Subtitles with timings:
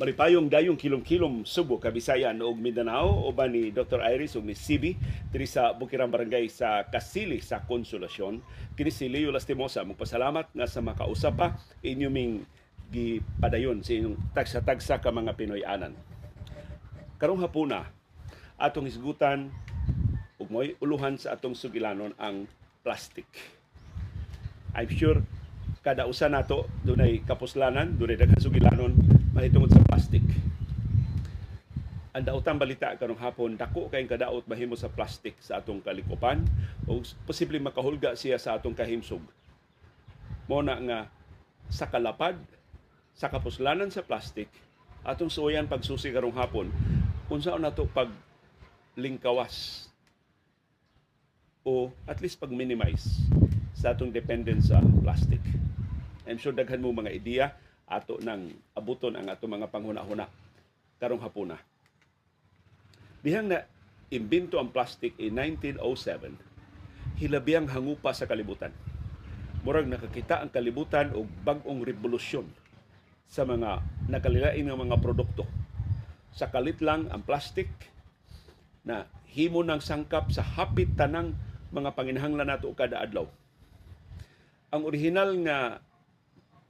[0.00, 4.00] Malipayong dayong kilom-kilom Subo, Kabisayan ug Mindanao uban ni Dr.
[4.00, 4.96] Iris ug ni CB
[5.28, 8.40] diri sa Bukirang Barangay sa Kasili sa Konsolasyon.
[8.72, 12.40] Kini si Leo Lastimosa magpasalamat nga sa makausap pa inyo ming
[12.88, 15.92] gipadayon sa inyong tagsa-tagsa ka mga Pinoy anan.
[17.20, 17.92] Karong hapuna
[18.56, 19.52] atong hisgutan
[20.40, 22.48] ug mo'y uluhan sa atong sugilanon ang
[22.80, 23.28] plastic.
[24.72, 25.20] I'm sure
[25.84, 30.20] kada usa nato dunay kapuslanan, dunay daghang sugilanon mahitungod sa plastic.
[32.12, 36.44] Ang daotang balita karong hapon, dako kay kadaot mahimo sa plastic sa atong kalikupan
[36.84, 39.24] o posible makahulga siya sa atong kahimsog.
[40.44, 41.00] Mo na nga
[41.72, 42.36] sa kalapad,
[43.16, 44.52] sa kapuslanan sa plastic,
[45.00, 46.68] atong suyan pagsusi karong hapon,
[47.32, 48.12] unsa nato pag
[48.92, 49.88] lingkawas
[51.64, 53.24] o at least pag-minimize
[53.72, 55.40] sa atong dependence sa plastic.
[56.28, 57.46] I'm sure daghan mo mga ideya
[57.92, 60.26] ato nang abuton ang ato mga panghuna-huna
[60.96, 61.60] karong hapuna.
[63.22, 63.68] Bihang na
[64.10, 66.36] imbento ang plastic in 1907,
[67.22, 68.74] hilabiyang hangupa sa kalibutan.
[69.62, 72.50] Murag nakakita ang kalibutan og bag-ong revolusyon
[73.30, 75.46] sa mga nakalilain nga mga produkto.
[76.34, 77.70] Sa kalit lang ang plastic
[78.82, 81.32] na himo ng sangkap sa hapit tanang
[81.72, 83.24] mga panginahanglan nato kada adlaw.
[84.72, 85.80] Ang original nga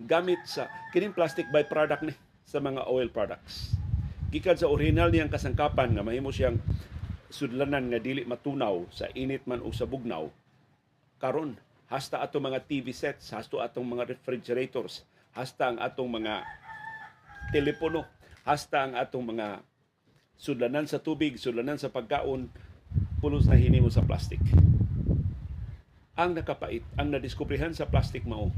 [0.05, 3.77] gamit sa kining plastic byproduct ni sa mga oil products.
[4.33, 6.56] Gikan sa original niyang kasangkapan nga mahimo siyang
[7.33, 10.28] sudlanan nga dili matunaw sa init man o sa bugnaw.
[11.17, 11.56] Karon
[11.92, 15.05] hasta ato mga TV sets, hasta atong mga refrigerators,
[15.36, 16.41] hasta ang atong mga
[17.53, 18.08] telepono,
[18.48, 19.61] hasta ang atong mga
[20.41, 22.48] sudlanan sa tubig, sudlanan sa pagkaon,
[23.20, 24.41] pulos na hinimo sa plastic.
[26.17, 28.48] Ang nakapait, ang nadiskubrihan sa plastic mao,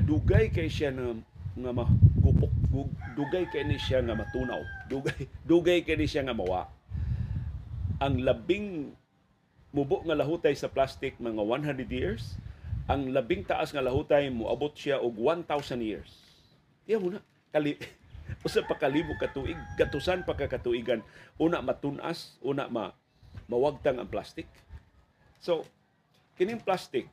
[0.00, 1.20] dugay kay siya na
[1.52, 2.52] nga magupok
[3.12, 4.60] dugay kay ni siya nga matunaw.
[4.88, 6.72] Dugay dugay kay ni siya nga mawa.
[8.00, 8.96] Ang labing
[9.72, 12.36] mubo nga lahutay sa plastic mga 100 years
[12.90, 15.46] ang labing taas nga lahutay moabot siya og 1000
[15.80, 16.10] years.
[16.82, 17.22] Diya mo na
[17.54, 17.78] kali
[18.46, 21.04] usa pa kalibo ka tuig gatusan pa ka katuigan.
[21.38, 22.90] Una matunas una ma
[23.46, 24.48] mawagtang ang plastic.
[25.38, 25.62] So
[26.34, 27.06] kining plastic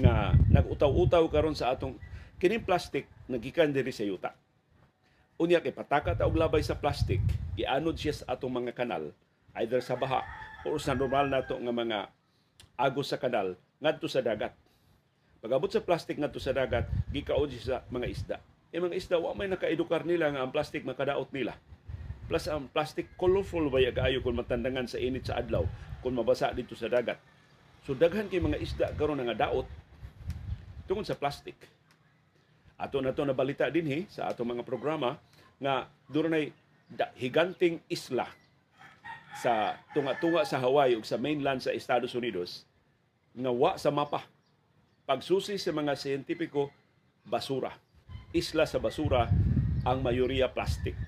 [0.00, 2.00] nga nag-utaw-utaw karon sa atong
[2.40, 4.32] kining plastic nagikan diri sa yuta.
[5.40, 7.20] Unya kay pataka ta og labay sa plastic,
[7.56, 9.12] gianod siya sa atong mga kanal
[9.58, 10.22] either sa baha
[10.68, 11.98] o sa normal nato nga mga
[12.76, 14.52] agos sa kanal ngadto sa dagat.
[15.40, 18.36] Pagabot sa plastic ngadto sa dagat, gikaod siya sa mga isda.
[18.70, 21.56] E mga isda wa may nakaedukar nila nga ang plastic makadaot nila.
[22.28, 25.64] Plus ang plastic colorful ba kaayo kung matandangan sa init sa adlaw
[26.04, 27.18] kung mabasa dito sa dagat.
[27.82, 29.66] So daghan kay mga isda karon nga daot
[30.90, 31.54] tungod sa plastic.
[32.74, 35.14] Ato na to nabalita din he, sa atong mga programa
[35.62, 36.50] nga dunay
[37.14, 38.26] higanting isla
[39.38, 42.66] sa tunga-tunga sa Hawaii ug sa mainland sa Estados Unidos
[43.38, 44.26] nga wa sa mapa.
[45.06, 46.74] Pagsusi sa mga siyentipiko,
[47.22, 47.70] basura.
[48.34, 49.30] Isla sa basura
[49.86, 50.98] ang mayoriya plastic.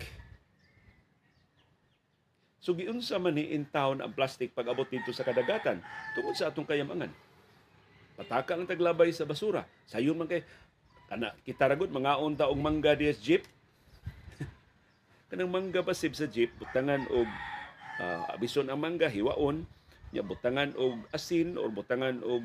[2.62, 5.82] So giunsa man ni in town ang plastic pag abot dito sa kadagatan
[6.14, 7.10] tungod sa atong kayamangan
[8.16, 9.64] pataka lang taglabay sa basura.
[9.88, 10.44] Sayon man kay
[11.08, 13.44] kana kita ragod mga unta og mangga diya jeep.
[15.28, 17.28] Kanang mangga pasib sa jeep butangan og
[18.00, 19.64] uh, abison ang mangga hiwaon
[20.12, 22.44] nya butangan og asin or butangan og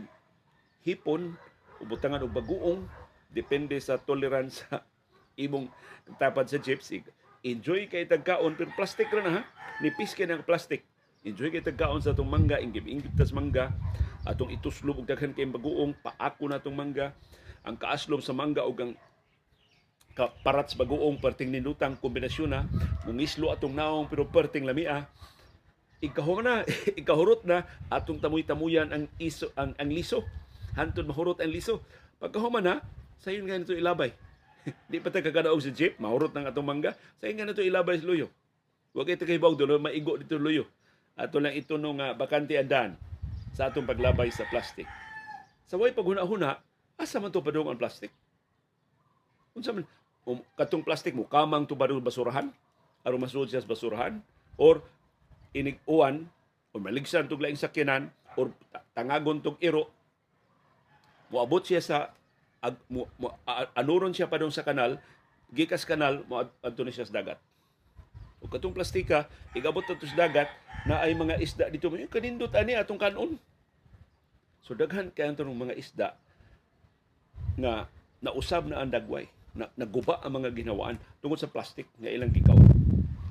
[0.88, 1.36] hipon
[1.78, 2.88] o butangan og baguong
[3.28, 4.82] depende sa tolerance sa
[5.44, 5.68] imong
[6.16, 6.80] tapad sa jeep.
[7.44, 9.42] Enjoy kay tagkaon pero plastic ra na ha.
[9.84, 10.82] Nipis kay ng plastic.
[11.22, 13.70] Enjoy kay tagkaon sa itong mangga, ingib-ingib tas mangga
[14.28, 17.16] atong ituslob og daghan kay baguong paako na tong mangga.
[17.64, 18.94] Ang kaaslom sa mangga ug ang
[20.44, 22.62] parats baguong perting nindutang kombinasyon na.
[23.08, 25.08] Mungislo atong naong pero perting lamia.
[26.04, 26.62] Ikahong na
[27.00, 30.28] ikahurot na atong tamoy-tamuyan ang iso ang, ang liso.
[30.76, 31.82] Hantod mahurot ang liso.
[32.20, 32.76] Pagkahuman na
[33.24, 34.12] sayon nga nito ilabay.
[34.92, 36.94] Di pa ta kagadaog sa jeep mahurot ng atong mangga.
[37.24, 38.28] Sayon nga nito ilabay sa luyo.
[38.92, 40.68] Wag ito kay bawg maigo dito luyo.
[41.18, 42.94] Ato lang ito nung uh, bakante andan
[43.58, 44.86] sa atong paglabay sa plastic.
[45.66, 46.62] Sa way paghuna-huna,
[46.94, 48.14] asa man to padung ang plastic?
[49.58, 49.90] Unsa man
[50.30, 52.54] um, katong plastic mo kamang barul basurahan
[53.02, 54.22] aron masud siya sa basurahan
[54.62, 54.86] or
[55.58, 56.30] inig-uwan
[56.70, 58.54] o maligsan tog laing sakyanan or
[58.94, 59.90] tangagon tog iro
[61.34, 61.98] moabot siya sa
[62.62, 63.34] ag, mo, mo,
[63.74, 65.02] anuron siya padung sa kanal
[65.50, 67.40] gikas kanal mo adto siya sa dagat
[68.48, 70.48] o katong plastika igabot to sa dagat
[70.88, 73.36] na ay mga isda dito yung kanindot ani atong kanon
[74.64, 76.16] so daghan kay antong mga isda
[77.60, 77.92] nga
[78.24, 79.28] nausab na ang dagway
[79.58, 82.58] na, naguba ang mga ginawaan tungod sa plastic nga ilang gikaw.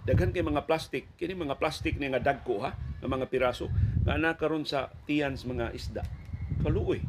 [0.07, 3.71] Daghan kay mga plastic, kini mga plastic ni nga dagko ha, nga mga piraso
[4.03, 6.03] nga nakaron sa tiyans mga isda.
[6.63, 7.03] Kaluoy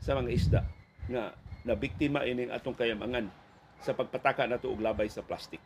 [0.00, 0.60] sa mga isda
[1.08, 3.32] nga na biktima ining atong kayamangan
[3.80, 5.60] sa pagpataka nato og labay sa plastic.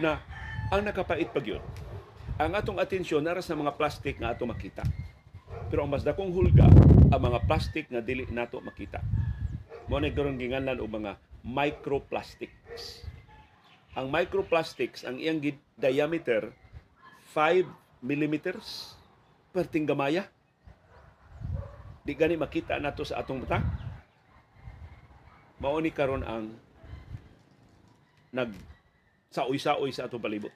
[0.00, 0.20] Na
[0.68, 1.64] ang nakapait pag yun,
[2.36, 4.84] ang atong atensyon nara sa mga plastic nga ato makita.
[5.72, 6.68] Pero ang mas dakong hulga,
[7.08, 9.00] ang mga plastic nga dili nato makita.
[9.88, 13.08] Mo na karon ginganlan og mga microplastics.
[13.96, 15.40] Ang microplastics, ang iyang
[15.80, 16.52] diameter
[17.32, 17.64] 5
[18.04, 18.92] millimeters
[19.56, 20.28] perting gamaya.
[22.04, 23.64] Di gani makita nato sa atong mata.
[25.58, 26.54] Mao ni karon ang
[28.30, 28.77] nag
[29.32, 30.52] saoy-saoy sa atong palibot.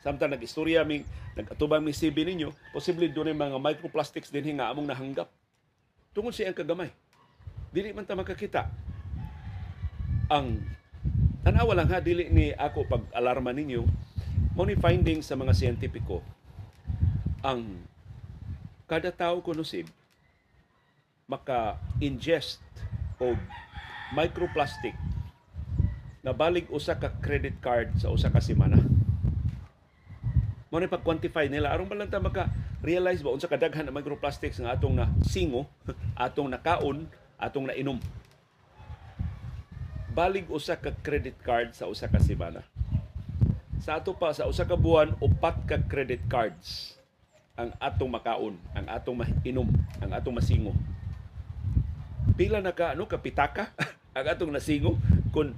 [0.00, 1.04] Samtang nag-istorya ming
[1.36, 5.28] nag-atubang mi CB ninyo, posible doon mga microplastics din nga among nahanggap.
[6.16, 6.90] Tungod siya ang kagamay.
[7.70, 8.66] Dili man ta makakita.
[10.32, 10.64] Ang
[11.44, 13.82] tanawa lang ha, dili ni ako pag-alarma ninyo,
[14.56, 16.24] mo ni finding sa mga siyentipiko,
[17.40, 17.82] ang
[18.90, 19.86] kada tao kunosib
[21.30, 22.58] maka-ingest
[23.22, 23.38] o
[24.10, 24.98] microplastic
[26.20, 28.76] na balig usa ka credit card sa usa ka semana.
[30.70, 32.46] Mo ni pag-quantify nila aron ba lang ta maka
[32.84, 35.66] realize ba unsa kadaghan ang microplastics nga atong na singo,
[36.14, 37.98] atong nakaon, atong nainom.
[40.14, 42.62] Balig usa ka credit card sa usa ka semana.
[43.80, 47.00] Sa ato pa sa usa ka buwan upat ka credit cards
[47.56, 49.68] ang atong makaon, ang atong mainom,
[50.00, 50.72] ang atong masingo.
[52.36, 53.72] Pila na ka ano kapitaka
[54.16, 55.00] ang atong nasingo
[55.32, 55.56] kun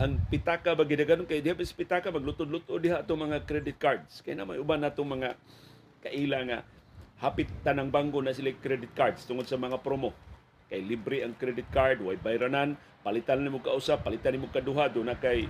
[0.00, 2.08] ang pitaka ba gidaganon kay diha pitaka?
[2.08, 4.24] Maglutod-lutod diha atong mga credit cards.
[4.24, 5.36] Kay na may uban natong mga
[6.00, 6.58] kaila nga
[7.20, 10.16] hapit tanang bangko na sila credit cards tungod sa mga promo.
[10.72, 12.80] Kay libre ang credit card way bayranan?
[13.04, 15.46] Palitan nimo ka usa palitan nimo kaduha do na kay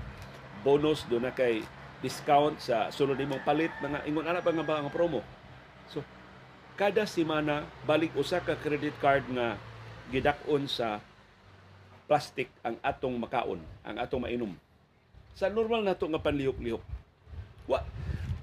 [0.66, 1.62] bonus do na kay
[2.02, 3.70] discount sa sunod nimong palit.
[3.78, 5.22] Mga ingon ana pa nga ba ang promo?
[5.86, 6.02] So
[6.74, 9.54] kada semana balik usa ka credit card nga
[10.10, 10.98] gidak-on sa
[12.12, 14.52] plastic ang atong makaon, ang atong mainom.
[15.32, 16.84] Sa normal nato nga panlihok-lihok.
[17.64, 17.80] Wa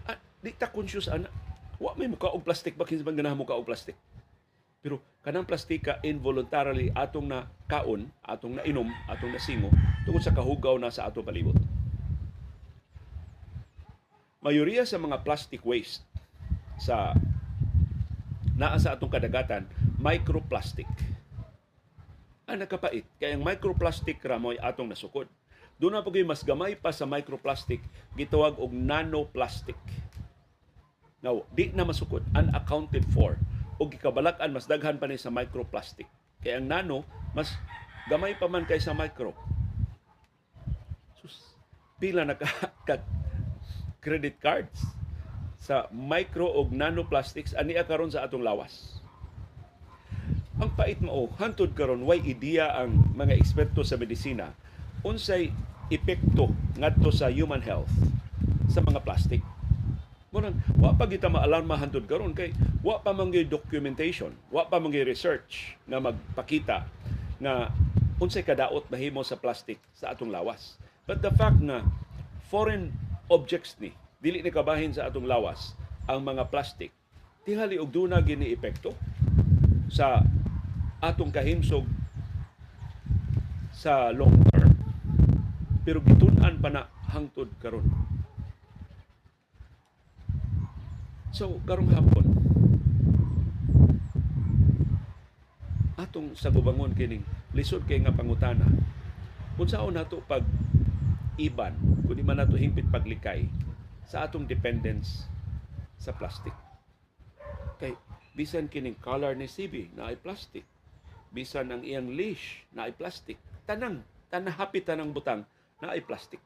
[0.09, 1.29] ah, di ta conscious ana.
[1.77, 3.93] Wa may muka og plastic ba kinsa ganahan muka og plastic.
[4.81, 9.69] Pero kanang plastika involuntarily atong na kaon, atong na inom, atong na singo
[10.01, 11.53] tungod sa kahugaw na sa atong palibot.
[14.41, 16.01] Mayoriya sa mga plastic waste
[16.81, 17.13] sa
[18.57, 19.69] naa sa atong kadagatan
[20.01, 20.89] microplastic
[22.51, 23.05] ang nakapait.
[23.21, 25.29] Kaya ang microplastic ra mo atong nasukod.
[25.79, 27.79] Doon na po mas gamay pa sa microplastic,
[28.19, 29.79] gitawag og nanoplastic.
[31.23, 33.39] Now, di na masukod, unaccounted for.
[33.79, 36.07] O gikabalak-an, mas daghan pa ni sa microplastic.
[36.43, 37.55] Kaya ang nano, mas
[38.11, 39.31] gamay pa man kay sa micro.
[41.23, 41.55] Sus,
[41.95, 42.35] pila na
[42.87, 42.99] ka
[43.99, 44.83] credit cards
[45.59, 48.98] sa micro o nanoplastics ani karon sa atong lawas
[50.59, 54.51] ang pait mo, hantod karon way ideya ang mga eksperto sa medisina
[55.07, 55.55] unsay
[55.87, 57.91] epekto ngadto sa human health
[58.67, 59.39] sa mga plastic.
[60.29, 62.53] Munan, wa pa kita maalarma hantod karon kay
[62.85, 66.85] wa pa man documentation, wa pa man research na magpakita
[67.39, 67.71] nga
[68.19, 70.75] unsay kadaot mahimo sa plastic sa atong lawas.
[71.07, 71.87] But the fact na
[72.51, 72.93] foreign
[73.31, 75.73] objects ni dili ni kabahin sa atong lawas
[76.05, 76.91] ang mga plastic
[77.47, 78.91] tingali og duna gini epekto
[79.89, 80.21] sa
[80.99, 81.87] atong kahimsog
[83.71, 84.75] sa long term.
[85.87, 87.87] Pero gitun-an pa na hangtod karon.
[91.31, 92.27] So karong hapon
[95.99, 98.67] atong sa gubangon kining lisod kay nga pangutana
[99.59, 100.43] unsaon nato pag
[101.39, 101.75] iban?
[102.07, 103.47] Kundi man nato hingpit paglikay
[104.03, 105.27] sa atong dependence
[105.99, 106.55] sa plastic.
[107.79, 107.95] Kay
[108.35, 110.63] bisan kining color ni CB na ay plastic
[111.29, 113.37] bisan ang iyang leash na ay plastic.
[113.69, 115.45] Tanang, tanang hapit tanang butang
[115.79, 116.41] na ay plastic.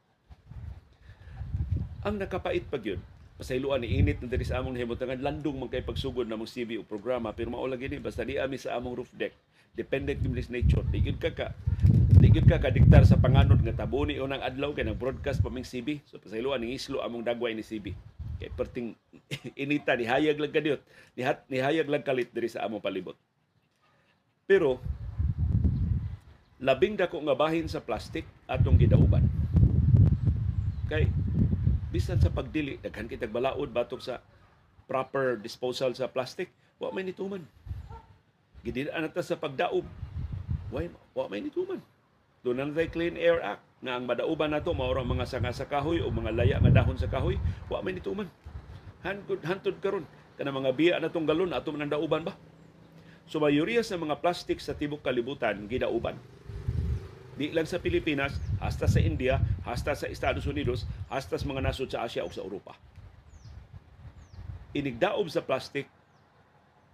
[2.04, 3.00] Ang nakapait pag yun,
[3.44, 6.86] pasayloan ni init na diri among himutangan landong man kay pagsugod na mong CV o
[6.86, 9.34] programa pero mao lagi basta di ami sa among roof deck
[9.74, 11.50] dependent kami sa nature di gyud ka ka
[12.22, 15.66] di gyud ka kadiktar sa panganod nga tabuni unang adlaw kay nag broadcast pa ming
[15.66, 17.98] CB so pasayloan ni islo among dagway ni CB
[18.38, 18.94] kay perting
[19.66, 20.82] inita ni hayag lang kadiot
[21.18, 23.18] ni, hat, hayag lang kalit diri sa among palibot
[24.44, 24.80] pero
[26.60, 29.24] labing dako nga bahin sa plastic atong gidauban.
[30.92, 31.08] Kay
[31.92, 34.20] bisan sa pagdili daghan kitag balaod batok sa
[34.88, 37.44] proper disposal sa plastic, wa may nituman.
[38.64, 39.88] Gididaan nata sa pagdaob.
[40.72, 40.80] Wa,
[41.16, 41.80] wa may nituman.
[42.44, 46.12] Doon na Clean Air Act nga ang madauban nato mao mga sanga sa kahoy o
[46.12, 47.40] mga laya nga dahon sa kahoy,
[47.72, 48.28] wa may nituman.
[49.04, 52.36] Hantod hantod karon kana mga biya na tong galon ato man dauban ba?
[53.28, 56.20] So mayoriya sa mga plastic sa tibok kalibutan gidauban.
[57.34, 61.90] Di lang sa Pilipinas, hasta sa India, hasta sa Estados Unidos, hasta sa mga nasod
[61.90, 62.78] sa Asia o sa Europa.
[64.78, 65.90] Inigdaob sa plastic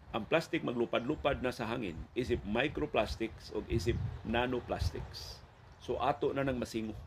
[0.09, 3.93] ang plastic maglupad-lupad na sa hangin isip microplastics o isip
[4.25, 5.37] nanoplastics.
[5.77, 6.97] So ato na nang masingo.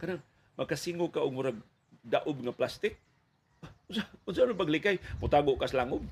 [0.00, 0.24] Kanang
[0.56, 1.58] magkasingo ka og murag
[2.00, 2.96] daob nga plastic.
[3.92, 4.96] Unsa unsa ano paglikay?
[5.20, 6.02] Mutago kas langob.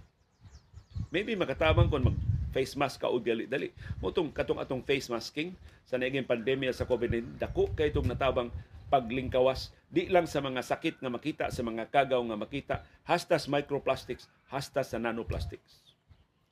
[1.08, 2.16] Maybe makatabang kon mag
[2.50, 3.72] face mask ka og dali-dali.
[4.02, 8.50] Motong katong atong face masking sa naiging pandemya sa COVID-19 dako kay itong natabang
[8.90, 9.70] paglingkawas.
[9.88, 12.74] Di lang sa mga sakit nga makita sa mga kagaw nga makita.
[13.06, 15.82] Hastas microplastics hastas sa nanoplastics.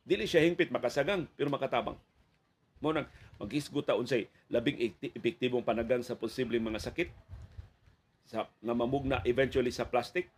[0.06, 1.98] Dili siya hingpit makasagang pero makatabang.
[2.78, 3.10] Mo nang
[3.42, 7.10] maghisgot ta unsay labing epektibong panagang sa posibleng mga sakit
[8.28, 10.28] sa nga mamugna eventually sa plastic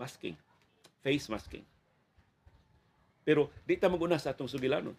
[0.00, 0.32] masking
[1.04, 1.66] face masking
[3.30, 4.98] pero di ta maguna sa atong sugilanon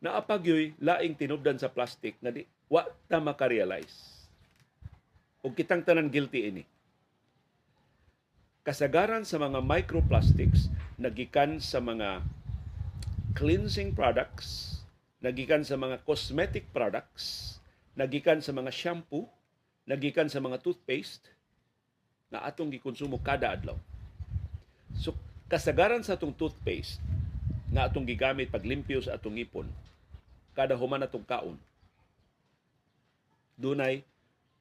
[0.00, 4.18] naapagyoy laing tinubdan sa plastic nga di wa ta makarealize
[5.42, 6.64] ug kitang tanan guilty ini.
[8.66, 10.68] Kasagaran sa mga microplastics
[11.00, 12.20] nagikan sa mga
[13.32, 14.82] cleansing products,
[15.24, 17.56] nagikan sa mga cosmetic products,
[17.96, 19.30] nagikan sa mga shampoo,
[19.88, 21.32] nagikan sa mga toothpaste
[22.28, 23.78] na atong gikonsumo kada adlaw.
[25.48, 27.00] Kasagaran sa atong toothpaste
[27.72, 29.68] nga atong gigamit paglimpyo sa atong ngipon
[30.52, 31.56] kada human atong kaon
[33.58, 34.06] dunay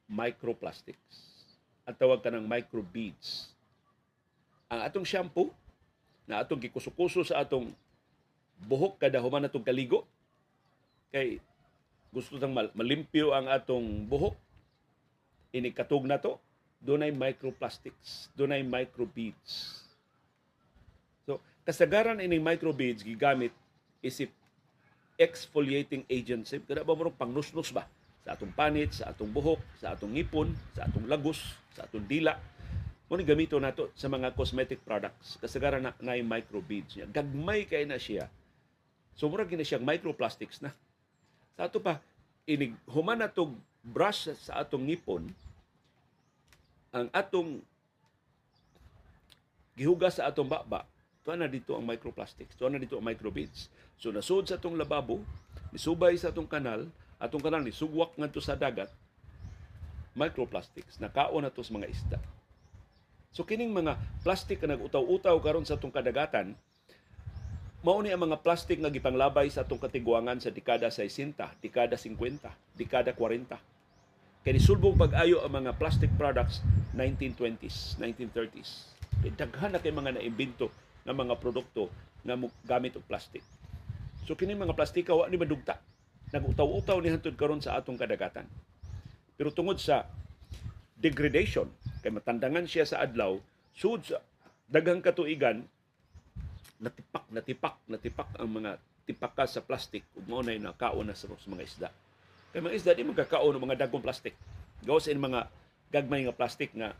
[0.10, 1.38] microplastics.
[1.86, 3.54] At tawag ka ng microbeads.
[4.68, 5.54] Ang atong shampoo,
[6.28, 7.72] na atong gikusukuso sa atong
[8.68, 10.04] buhok kada human atong kaligo,
[11.14, 11.40] kay
[12.12, 14.36] gusto tang malimpyo ang atong buhok,
[15.56, 16.36] inikatog na to,
[16.84, 19.87] doon ay microplastics, doon ay microbeads.
[21.68, 23.52] Kasagaran ining microbeads gigamit
[24.00, 24.32] isip
[25.20, 26.56] exfoliating agents.
[26.64, 27.84] Kada ba mo pangnusnus ba?
[28.28, 31.40] sa atong panit, sa atong buhok, sa atong ngipon, sa atong lagos,
[31.72, 32.36] sa atong dila.
[33.08, 35.40] Muna gamito nato sa mga cosmetic products.
[35.40, 37.08] Kasagaran na, na yung microbeads niya.
[37.08, 38.28] Gagmay kay na siya.
[39.16, 40.76] So mura gina siyang microplastics na.
[41.56, 42.04] Sa ato pa,
[42.44, 45.32] inig human natog brush sa atong ngipon,
[46.92, 47.64] ang atong
[49.80, 50.84] gihugas sa atong baba,
[51.28, 53.68] tuwa na dito ang microplastics, tuwa na dito ang microbeads.
[54.00, 55.20] So nasud sa atong lababo,
[55.76, 58.94] nisubay sa atong kanal, atong kanang ni sugwak ngadto sa dagat
[60.18, 62.20] microplastics nakaon na to sa mga isda
[63.34, 66.54] so kining mga plastic nga nagutaw-utaw karon sa atong kadagatan
[67.82, 72.76] mao ni ang mga plastic nga gipanglabay sa atong katigwangan sa dekada 60, dekada 50,
[72.76, 73.54] dekada 40.
[74.44, 76.66] Kay nisulbong pag-ayo ang mga plastic products
[76.98, 78.92] 1920s, 1930s.
[79.22, 80.74] Kay daghan na kay mga naimbento
[81.08, 81.88] ng mga produkto
[82.28, 82.36] nga
[82.68, 83.42] gamit og plastic.
[84.28, 85.80] So kini mga plastika wa ni madugta
[86.32, 88.44] nagutaw-utaw ni hantud karon sa atong kadagatan.
[89.40, 90.10] Pero tungod sa
[90.98, 91.70] degradation,
[92.04, 93.38] kay matandangan siya sa adlaw,
[93.72, 94.20] sud sa
[94.68, 95.64] daghang katuigan,
[96.82, 98.72] natipak, natipak, natipak ang mga
[99.08, 101.90] tipaka sa plastic ug mao nay nakaon na sa mga isda.
[102.52, 104.36] Kay mga isda di magkakaon ng mga dagkong plastic.
[104.84, 105.48] Gawas in mga
[105.94, 106.92] gagmay nga plastic nga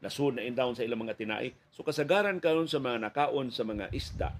[0.00, 1.52] nasud na down sa ilang mga tinai.
[1.72, 4.32] So kasagaran karon sa mga nakaon sa mga isda,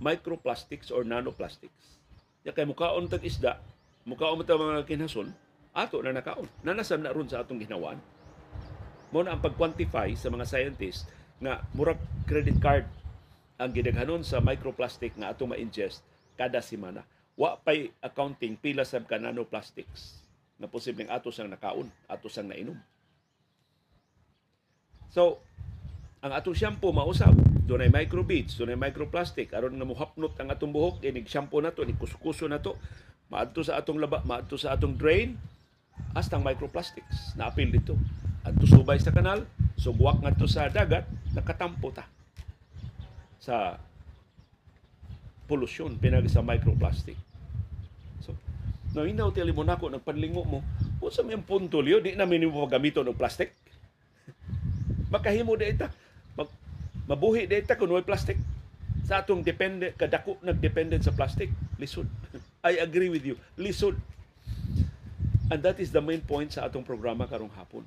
[0.00, 1.94] microplastics or nanoplastics
[2.44, 3.56] Ya kay mukaon tag isda,
[4.04, 5.32] mukaon mo mga kinhason,
[5.72, 6.44] ato na nakaon.
[6.60, 7.96] Nanasam na ron sa atong ginawaan.
[9.08, 11.08] Mo na ang pag-quantify sa mga scientists
[11.40, 11.96] nga murag
[12.28, 12.84] credit card
[13.56, 16.04] ang gidaghanon sa microplastic nga atong ma-ingest
[16.36, 17.00] kada semana.
[17.32, 20.20] Wa pay accounting pila sab ka nanoplastics
[20.60, 22.76] na posibleng ato sang nakaon, ato sang nainom.
[25.14, 25.38] So,
[26.26, 27.30] ang atong shampoo mausap
[27.70, 29.54] dunay microbeads dunay microplastic.
[29.54, 32.74] Aron nga mohapnot ang atong buhok inig shampoo nato ni kuskuso nato
[33.30, 35.38] maadto sa atong laba maadto sa atong drain
[36.18, 37.38] hasta microplastics.
[37.38, 37.94] Naapil dito.
[38.42, 39.46] Adto subay sa kanal
[39.78, 42.10] sugwak ngadto sa dagat nakatampo ta
[43.38, 43.78] sa
[45.46, 47.14] polusyon pinag sa microplastic.
[48.18, 48.34] So
[48.98, 50.58] no inaw tili mo nako nagpanlingo mo
[50.98, 53.54] unsa may punto liyo di na minimo gamiton og plastic
[55.14, 55.86] makahimo di ita.
[57.06, 58.34] Mabuhi data kung may plastic.
[59.04, 62.08] Sa atong depende kadako nagdependent sa plastic lisod.
[62.66, 63.38] I agree with you.
[63.54, 63.94] Lisod.
[65.52, 67.84] And that is the main point sa atong programa karong hapon.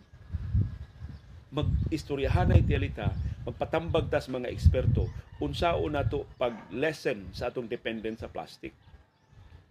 [1.52, 3.10] Mag-istoryahanay tialita
[3.48, 5.08] magpatambag tas mga eksperto
[5.40, 8.76] unsao nato pag lesson sa atong dependent sa plastic.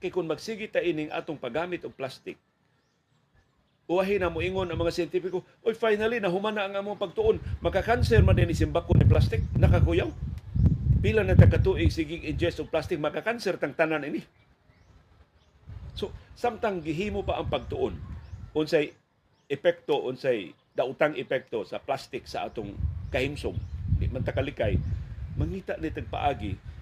[0.01, 2.41] Kay kung magsige ta ining atong paggamit og plastic,
[3.87, 8.23] uwahin na mo ingon ang mga siyentipiko, oy finally nahuman na ang among pagtuon, makakanser
[8.23, 10.11] man din isimbako ni plastic, nakakuyaw.
[10.99, 14.27] Pila na ta katuig sige ingest og plastic makakanser tang tanan ini.
[15.95, 17.95] So, samtang gihimo pa ang pagtuon,
[18.53, 18.93] unsay
[19.47, 22.75] epekto, unsay dautang epekto sa plastic sa atong
[23.15, 23.57] kahimsong,
[23.97, 24.77] di man ta kalikay,
[25.39, 26.77] mangita ni tagpaagi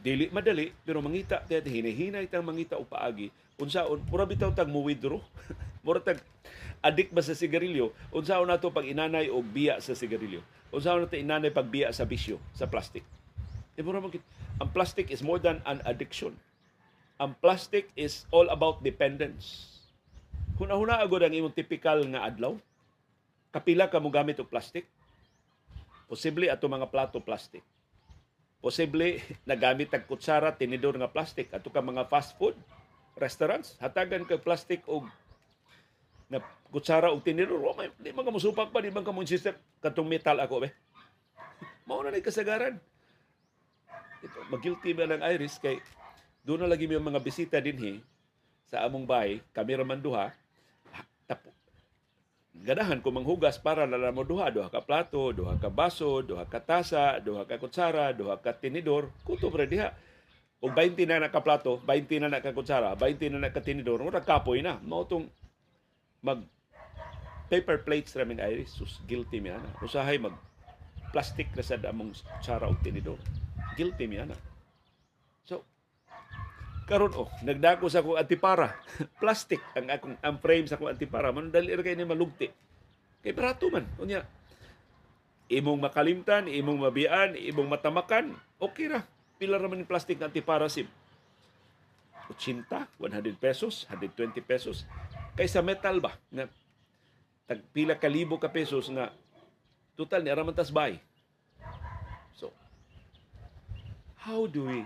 [0.00, 3.28] dili madali pero mangita ti hinahinay tang mangita og paagi.
[3.60, 5.20] Unsaon pura bitaw tag mo withdraw
[5.80, 6.20] mura tag
[6.84, 7.92] adik ba sa sigarilyo?
[8.12, 10.44] Unsaon nato pag inanay og biya sa sigarilyo?
[10.72, 13.04] Unsaon nato inanay pag biya sa bisyo sa plastic?
[13.76, 14.00] E mura
[14.60, 16.36] ang plastic is more than an addiction.
[17.20, 19.76] Ang plastic is all about dependence.
[20.60, 22.56] Huna-huna agod ang imong typical nga adlaw.
[23.52, 24.84] Kapila ka mo gamit og plastic?
[26.08, 27.64] Posible ato mga plato plastic.
[28.60, 31.48] Posible nagamit ang kutsara, tinidor nga plastic.
[31.56, 32.56] Ato ka mga fast food
[33.20, 35.04] restaurants hatagan kay plastic og
[36.30, 36.38] na
[36.70, 39.58] kutsara og tinidor wa may di man ka musupak pa di man ka mo insistent
[39.82, 40.70] katong metal ako be.
[41.90, 42.78] Mao na ni kasagaran.
[44.22, 45.82] Ito magilty ba ng Iris kay
[46.46, 47.98] doon na lagi may mga bisita dinhi
[48.70, 50.30] sa among bahay kameraman duha.
[51.26, 51.50] Tapo.
[52.54, 54.54] Ganahan ko manghugas para na mo duha.
[54.54, 59.10] Duha ka plato duha ka baso duha ka tasa duha ka kutsara duha ka tinidor.
[59.26, 59.90] Kuto ra diha.
[60.60, 63.64] Og 20 na na ka plato 20 na na ka kutsara 20 na na ka
[63.64, 64.78] tinidor mura kapoy na.
[64.84, 65.26] Mao tong
[66.20, 66.44] mag
[67.50, 69.66] paper plates ra min iris sus guilty mi ana.
[69.82, 70.36] Usahay mag
[71.10, 73.18] plastic ra sad among kutsara og tinidor.
[73.74, 74.36] Guilty mi ana.
[75.42, 75.66] So
[76.86, 78.78] karon oh nagdako sa akong antipara.
[79.22, 81.34] Plastic ang akong ang frame sa akong antipara.
[81.34, 82.46] Man dali ra kay ni malugti.
[83.24, 84.22] Kay barato man unya.
[85.50, 89.02] Imong makalimtan imong mabian imong matamakan okay ra.
[89.42, 90.86] Pila ra man plastic nga antipara sim
[92.30, 92.62] 80
[93.02, 94.86] 100 pesos 120 pesos
[95.38, 96.46] kaysa metal ba nga
[97.50, 99.10] tag pila ka libo ka pesos nga
[99.98, 100.98] total ni araman bay
[102.34, 102.50] so
[104.16, 104.80] how do we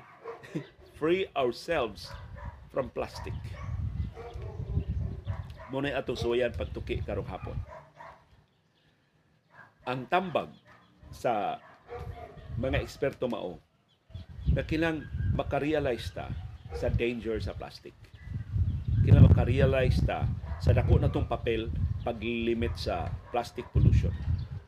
[0.98, 2.08] free ourselves
[2.74, 3.34] from plastic.
[5.70, 7.54] Muna atong suwayan pagtuki karong hapon.
[9.86, 10.50] Ang tambag
[11.14, 11.62] sa
[12.58, 13.62] mga eksperto mao
[14.50, 15.06] na kilang
[15.38, 16.26] makarealize ta
[16.74, 17.94] sa danger sa plastic.
[19.04, 20.24] Kilang makarealize ta
[20.58, 21.68] sa dako na tong papel
[22.02, 24.12] paglimit sa plastic pollution.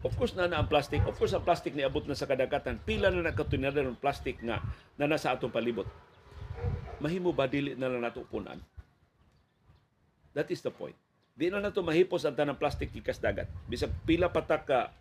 [0.04, 1.02] Of course na na ang plastic.
[1.08, 2.78] Of course ang plastic ni abot na sa kadagatan.
[2.84, 4.62] Pila na nakatunada ng plastic nga
[5.00, 5.88] na nasa atong palibot
[7.00, 8.60] mahimo ba dili na lang nato punan?
[10.36, 10.96] That is the point.
[11.36, 13.48] Di na nato mahipos ang tanang plastic ikas dagat.
[13.68, 14.92] Bisag pila pa ta ka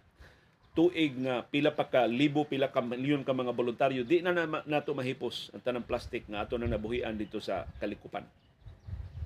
[0.76, 4.36] tuig nga pila pa ka libo pila ka milyon ka mga voluntaryo di na
[4.68, 8.28] nato mahipos ang tanang plastic nga ato na nabuhian dito sa kalikupan.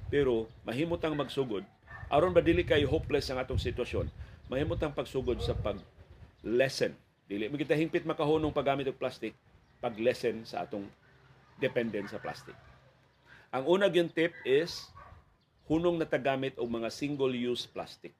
[0.10, 1.64] Pero mahimutang magsugod
[2.10, 4.10] aron ba dili kay hopeless ang atong sitwasyon.
[4.50, 5.78] Mahimutang pagsugod sa pag
[6.42, 6.98] lesson.
[7.30, 9.38] Dili mo kita hingpit makahunong paggamit og plastic
[9.78, 10.90] pag lesson sa atong
[11.62, 12.58] dependent sa plastic.
[13.54, 14.90] Ang unang yung tip is
[15.70, 18.18] hunong natagamit og mga single-use plastic.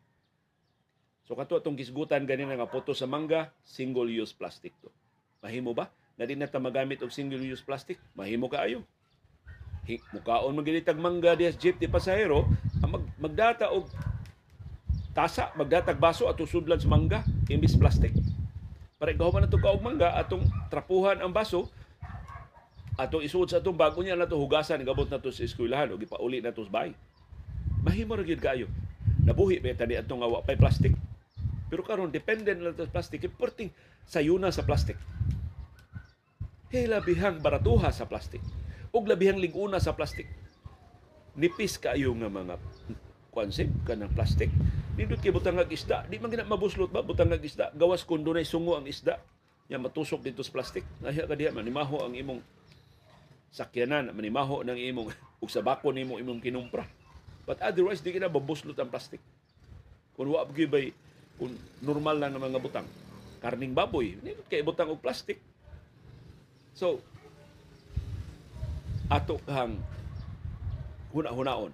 [1.26, 4.90] So kato atong gisgutan ganin nga poto sa mangga, single-use plastic to.
[5.42, 5.90] Mahimo ba?
[6.14, 7.98] Na di na magamit og single-use plastic?
[8.14, 8.86] Mahimo kaayo.
[10.14, 12.46] Mukaon magilitag mangga dias jeep di pasahero,
[12.86, 13.90] mag, magdata og
[15.18, 18.14] tasa, magdatag baso at sudlan sa mangga, imbis plastic.
[19.02, 21.72] Para gahuman na ito kaog mangga, atong trapuhan ang baso,
[23.00, 26.68] ato isuod sa atong bago niya nato hugasan gabot nato sa eskwelahan o gipauli nato
[26.68, 26.92] sa bahay.
[27.80, 28.68] Mahimo ra gyud kayo.
[29.24, 30.92] Nabuhi pa tani atong awa pay plastic.
[31.72, 33.72] Pero karon dependent na sa plastic, importing
[34.04, 35.00] sayuna sa plastic.
[36.68, 38.44] Hey, labihang baratuha sa plastic.
[38.90, 40.26] Ug labihang liguna sa plastic.
[41.38, 42.56] Nipis kayo nga mga
[43.30, 44.50] konsep ka ng plastic.
[44.98, 46.04] Nindot kay butang isda.
[46.10, 47.72] Di man gina mabuslot ba butang isda.
[47.78, 49.22] Gawas kun dunay sungo ang isda.
[49.70, 50.84] Nya matusok dito sa plastic.
[51.00, 52.42] Nahiya ka diha manimaho ang imong
[53.50, 55.10] sakyanan manimaho ng imong
[55.42, 56.86] ug sa bako nimo imong kinumpra
[57.50, 59.22] but otherwise di kita babuslot ang plastic
[60.14, 60.94] kung wa gyud bay
[61.42, 62.88] kung normal lang ng mga butang
[63.42, 65.42] karning baboy ni kay butang og plastic
[66.78, 67.02] so
[69.10, 69.82] ato hang
[71.10, 71.74] huna-hunaon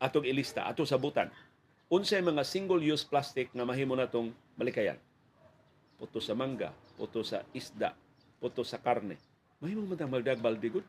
[0.00, 1.28] atong ilista ato sabutan.
[1.92, 4.96] Unsay mga single use plastic nga mahimo natong malikayan?
[6.00, 7.92] Puto sa mangga puto sa isda
[8.40, 9.20] puto sa karne.
[9.60, 10.84] Mahimo man ta magdag baldigod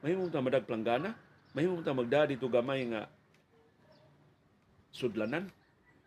[0.00, 1.12] mahimo man ta magdag planggana.
[1.52, 3.04] Mahimo man ta magda dito gamay nga
[4.88, 5.52] sudlanan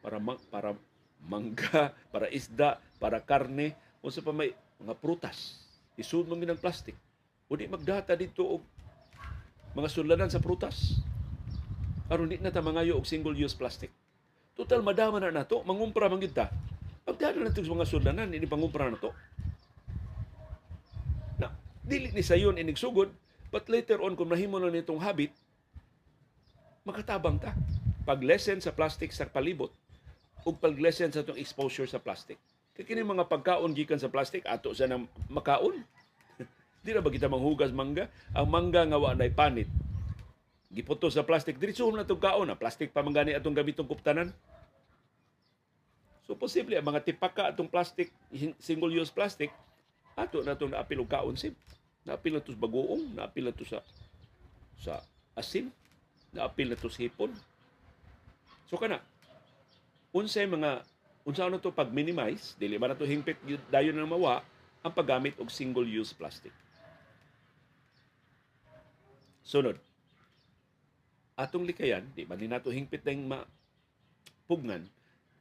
[0.02, 0.74] para ma- para
[1.24, 5.64] mangga, para isda, para karne, unsa pa may mga prutas.
[5.96, 6.98] Isud mo ng plastic.
[7.48, 8.73] O di magdata dito og
[9.74, 11.02] mga sulanan sa prutas.
[12.10, 13.90] Aron di na ta mangayo og single-use plastic.
[14.54, 16.54] Total madama na nato, mangumpra man gyud ta.
[17.04, 19.10] Pagdala na sa mga sulanan, ini pangumpra na to.
[21.42, 21.50] Na,
[21.82, 23.10] dili ni sayon inig sugod,
[23.50, 25.34] but later on kung mahimo na nitong habit,
[26.86, 27.58] makatabang ta.
[28.06, 29.74] Pag-lessen sa plastic sa palibot,
[30.44, 32.38] ug pag-lessen sa itong exposure sa plastic.
[32.76, 35.82] Kaya kini mga pagkaon gikan sa plastic ato sa nang makaon.
[36.84, 38.12] Di na ba kita manghugas mangga?
[38.36, 39.72] Ang mangga nga wa panit.
[40.68, 42.52] Giputo sa plastic, diretso na itong kaon.
[42.52, 44.36] Na plastic pa man gani atong gamitong kuptanan.
[46.28, 48.12] So posible ang mga tipaka atong plastic,
[48.60, 49.56] single-use plastic,
[50.20, 51.56] ato na itong naapil og kaon sim.
[52.04, 53.80] Naapil na to sa bagoong, naapil na to sa
[54.76, 55.00] sa
[55.40, 55.72] asin,
[56.36, 57.32] naapil na to sa hipon.
[58.68, 59.00] So kana,
[60.12, 60.84] unsay mga
[61.24, 63.40] unsa na to pag minimize dili man to hingpit
[63.72, 64.44] dayon na mawa
[64.84, 66.52] ang paggamit og single use plastic
[69.44, 69.76] sunod.
[71.36, 73.44] Atong likayan di man nato hingpit dayong ma
[74.48, 74.88] pugnan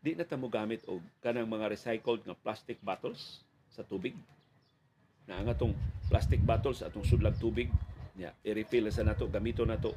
[0.03, 4.19] di na ta mo gamit og kanang mga recycled nga plastic bottles sa tubig.
[5.31, 5.73] Na ang atong
[6.11, 7.71] plastic bottles atong sudlag tubig
[8.19, 9.95] nya i-refill sa nato gamito nato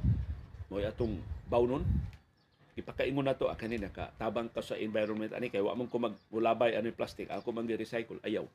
[0.69, 1.17] mo atong
[1.49, 1.81] bawnon.
[2.75, 6.75] Ipakaingon nato ah, kanina ka tabang ka sa environment ani kay wa man ko magulabay
[6.75, 8.45] ano plastic ako man recycle ayaw.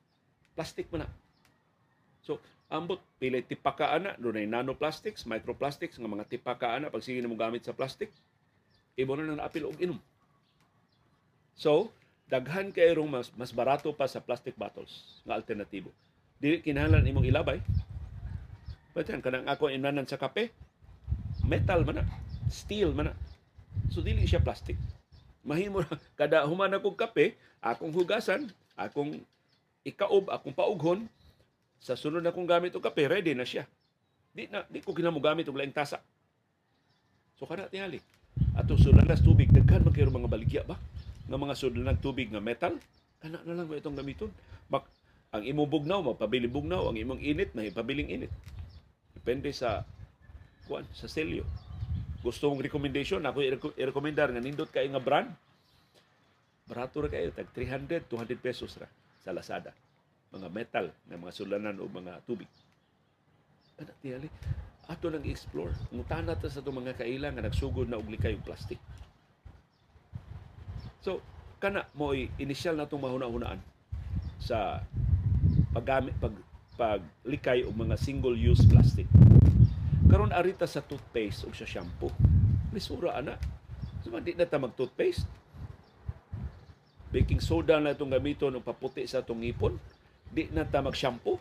[0.55, 1.11] Plastic man na
[2.21, 7.35] so ambot pili tipaka ana dunay nanoplastics microplastics nga mga tipaka ana pag sige mo
[7.35, 8.13] gamit sa plastic
[8.95, 9.99] ibo na nang apil og inom
[11.59, 11.91] so
[12.31, 15.91] daghan kay rong mas mas barato pa sa plastic bottles nga alternatibo
[16.39, 17.59] dili kinahanglan imong ilabay
[18.91, 20.51] Pwede kanang ako inanan sa kape,
[21.47, 22.03] metal man
[22.51, 23.15] steel man.
[23.95, 24.75] So dili siya plastic.
[25.47, 29.23] Mahimo na kada human akong kape, akong hugasan, akong
[29.87, 31.07] ikaob, akong paughon,
[31.81, 33.65] sa sunod na kong gamit og kape, ready na siya.
[34.31, 35.99] Di na di ko kinamo gamit og laing tasa.
[37.41, 37.99] So kana tingali.
[38.53, 40.77] Ato sudanas tubig daghan man kayo mga baligya ba?
[41.27, 42.77] Nga mga sudanan tubig nga metal,
[43.25, 44.29] kana na lang mo itong gamiton.
[44.69, 44.85] Mak
[45.33, 48.33] ang imong bugnaw mapabili bugnaw, ang imong init mahipabiling init.
[49.17, 49.83] Depende sa
[50.69, 51.49] kuan sa selyo.
[52.21, 53.41] Gusto mong recommendation, ako
[53.81, 55.33] i-recommendar nga nindot kay nga brand.
[56.69, 58.87] Barato ra kayo, tag 300, 200 pesos ra
[59.25, 59.73] sa Lazada.
[60.31, 62.47] Mga metal na mga sulanan o mga tubig.
[63.79, 64.29] Ano tiyali?
[64.87, 65.75] Ato nang explore.
[65.91, 68.79] Ngutana ta sa itong mga kailang nga nagsugod na og likay og plastic.
[71.01, 71.25] So,
[71.59, 73.61] kana mo initial na itong mahuna-hunaan
[74.41, 74.81] sa
[75.71, 76.35] paggamit pag
[76.81, 79.05] paglikay og mga single-use plastic.
[80.09, 82.11] Karon arita sa toothpaste ug sa shampoo.
[82.73, 83.37] Lisura ana.
[84.01, 85.29] So di na ta mag-toothpaste.
[87.13, 89.77] Baking soda na itong gamiton ng paputi sa itong ngipon.
[90.31, 91.37] Di na ta mag-shampoo.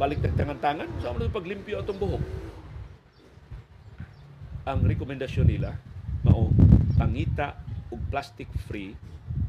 [0.00, 0.88] Balik tangan-tangan.
[1.04, 2.24] Sa so, paglimpyo atong buhok.
[4.64, 5.76] Ang rekomendasyon nila,
[6.24, 6.48] mao
[6.96, 7.60] pangita
[7.92, 8.96] og plastic-free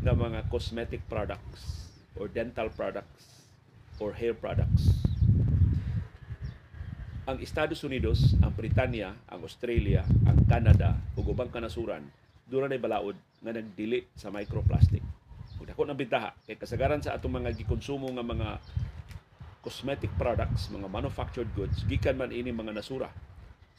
[0.04, 1.88] na mga cosmetic products
[2.20, 3.48] or dental products
[4.02, 5.04] or hair products.
[7.30, 12.04] Ang Estados Unidos, ang Britanya, ang Australia, ang Canada ug ubang kanasuran
[12.50, 15.00] dura na balaod nga nagdili sa microplastic.
[15.72, 18.60] Dako ng bintaha kay kasagaran sa atong mga gikonsumo nga mga
[19.64, 23.08] cosmetic products, mga manufactured goods, gikan man ini mga nasura.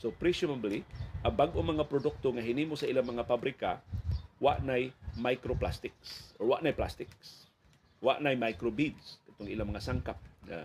[0.01, 0.89] So presumably,
[1.21, 3.85] ang bag-o mga produkto nga hinimo sa ilang mga pabrika
[4.41, 4.89] wa nay
[5.21, 7.45] microplastics or wa nay plastics.
[8.01, 10.17] Wa nay microbeads itong ilang mga sangkap
[10.49, 10.65] na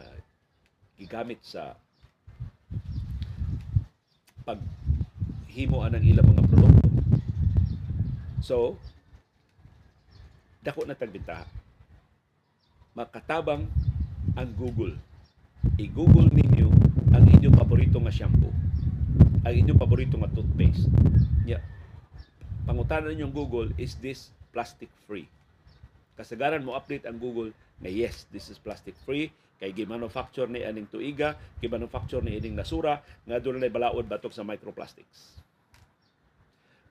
[0.95, 1.75] gigamit sa
[4.47, 6.87] paghimo anang ilang mga produkto.
[8.39, 8.79] So,
[10.67, 11.47] dako na tagbintaha.
[12.91, 13.63] Makatabang
[14.35, 14.99] ang Google.
[15.79, 16.67] I-Google ninyo
[17.15, 18.51] ang inyong paborito nga shampoo.
[19.47, 20.91] Ang inyong paborito nga toothpaste.
[21.47, 21.63] Yeah.
[22.67, 25.31] Pangutanan ninyong Google, is this plastic free?
[26.19, 30.85] Kasagaran mo update ang Google na yes, this is plastic free kay gi-manufacture ni aning
[30.91, 35.39] tuiga, gi-manufacture ni ining nasura nga doon na balaod batok sa microplastics.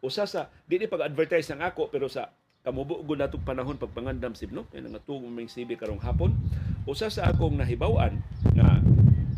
[0.00, 2.30] Usa sa di ni pag-advertise ng ako pero sa
[2.66, 6.34] kamubo gud natong panahon pagpangandam sibno kay nangatugong ming sibi karong hapon.
[6.82, 8.18] Usa sa akong nahibaw-an
[8.58, 8.82] nga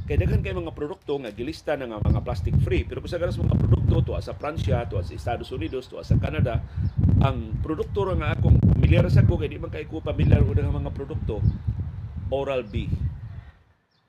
[0.08, 2.88] kay daghan kay mga produkto nga gilista na nga mga plastic free.
[2.88, 6.64] Pero sa ganas mga produkto to sa Pransya to sa Estados Unidos to sa Canada
[7.20, 10.96] ang produkto nga akong pamilyar sa ko kay di man kay ko pamilyar og mga
[10.96, 11.44] produkto
[12.32, 12.88] Oral B.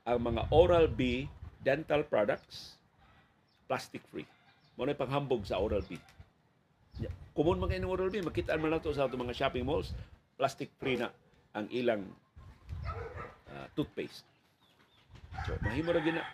[0.08, 1.28] Ang mga Oral B
[1.60, 2.80] dental products
[3.68, 4.26] plastic free.
[4.80, 6.00] Mo na panghambog sa Oral B
[7.40, 9.96] Kumun mga inyong Oral B makita man nato sa mga shopping malls
[10.36, 11.08] plastic free na
[11.56, 12.04] ang ilang
[13.48, 14.28] uh, toothpaste
[15.48, 16.26] So, mahimo ra gina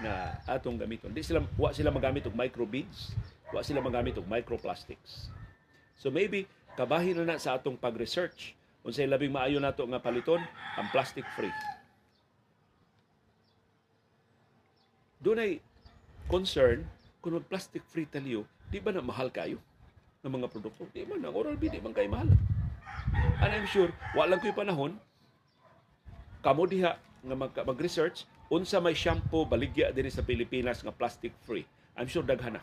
[0.00, 1.12] na atong gamiton.
[1.12, 3.12] Di sila wa sila magamit og microbeads,
[3.52, 5.28] wa sila magamit og microplastics.
[5.96, 10.40] So maybe kabahin na na sa atong pag-research unsay labing maayo nato nga paliton
[10.78, 11.52] ang plastic free.
[15.20, 15.58] Dunay
[16.30, 16.86] concern
[17.18, 19.58] kung mag plastic free taliyo, di ba na mahal kayo
[20.26, 20.90] ng mga produkto?
[20.90, 22.26] Di man, ang Oral-B di man kayo mahal.
[23.38, 24.98] And I'm sure, walang ko'y panahon,
[26.42, 31.62] kamo diha nga mag, mag-research, unsa may shampoo baligya din sa Pilipinas nga plastic free.
[31.94, 32.62] I'm sure daghan na.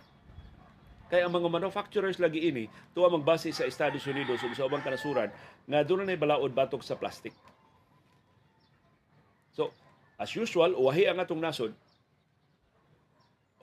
[1.07, 5.29] Kaya ang mga manufacturers lagi ini, tuwa magbase sa Estados Unidos ug sa ubang kanasuran
[5.67, 7.31] nga doon na balaod batok sa plastic.
[9.53, 9.69] So,
[10.17, 11.71] as usual, uwahi ang atong nasod,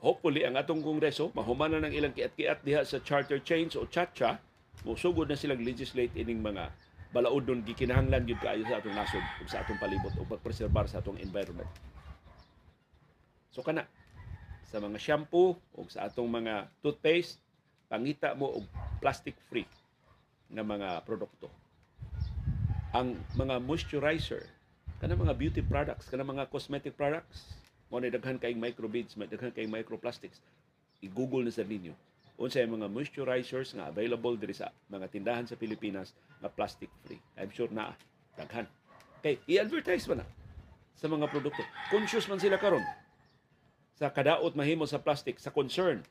[0.01, 4.41] hopefully ang atong kongreso mahumanan ng ilang kiat-kiat diha sa charter change o chacha
[4.81, 6.73] musugod na silang legislate ining mga
[7.13, 11.03] balaod nun gikinahanglan gyud kaayo sa atong nasod ug sa atong palibot ug pagpreserbar sa
[11.03, 11.69] atong environment.
[13.51, 13.85] So kana
[14.71, 17.37] sa mga shampoo ug sa atong mga toothpaste
[17.91, 18.65] pangita mo og
[19.03, 19.67] plastic free
[20.47, 21.51] nga mga produkto.
[22.95, 24.47] Ang mga moisturizer,
[24.99, 27.55] kana mga beauty products, kana mga cosmetic products,
[27.91, 30.39] mo na daghan kay microbeads, may daghan kay microplastics.
[31.03, 31.91] I-google na sa ninyo.
[32.39, 37.19] Unsay mga moisturizers nga available diri sa mga tindahan sa Pilipinas nga plastic free.
[37.35, 37.93] I'm sure na
[38.39, 38.65] daghan.
[39.19, 40.27] Kay i-advertise man na
[40.95, 41.61] sa mga produkto.
[41.91, 42.81] Conscious man sila karon
[43.99, 46.01] sa kadaot mahimo sa plastic, sa concern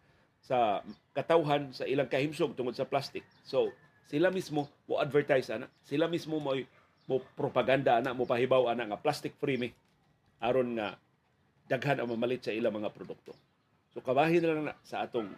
[0.45, 0.85] sa
[1.16, 3.25] katawhan sa ilang kahimsog tungod sa plastic.
[3.43, 3.73] So,
[4.07, 6.55] sila mismo mo advertise ana, sila mismo mo
[7.07, 9.71] mo propaganda ana, mo pahibaw ana nga plastic free mi
[10.43, 10.97] aron nga
[11.70, 13.30] daghan ang mamalit sa ilang mga produkto.
[13.94, 15.30] So kabahin na lang na sa atong